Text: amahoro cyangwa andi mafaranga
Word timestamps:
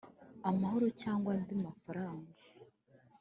amahoro 0.49 0.87
cyangwa 1.01 1.29
andi 1.35 1.55
mafaranga 1.65 2.31